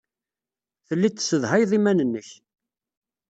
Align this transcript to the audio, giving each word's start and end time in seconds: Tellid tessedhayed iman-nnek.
Tellid 0.87 1.13
tessedhayed 1.15 1.71
iman-nnek. 1.77 2.29